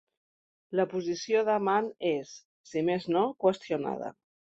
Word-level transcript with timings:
La 0.77 0.85
posició 0.93 1.43
d'amant 1.49 1.89
és, 2.11 2.31
si 2.71 2.83
més 2.87 3.07
no, 3.17 3.23
qüestionada. 3.45 4.11